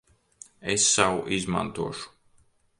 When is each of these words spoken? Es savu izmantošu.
Es 0.75 0.87
savu 0.95 1.21
izmantošu. 1.37 2.11